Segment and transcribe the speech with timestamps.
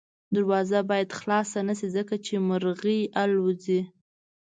[0.35, 3.79] دروازه باید خلاصه نه شي ځکه چې مرغۍ الوځي.